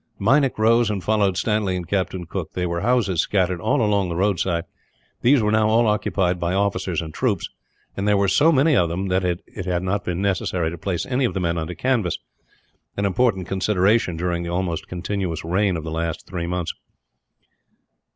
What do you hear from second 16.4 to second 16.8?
months.